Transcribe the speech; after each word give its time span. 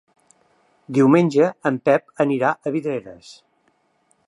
Diumenge 0.97 1.51
en 1.71 1.77
Pep 1.89 2.23
anirà 2.25 2.53
a 2.55 2.73
Vidreres. 2.79 3.31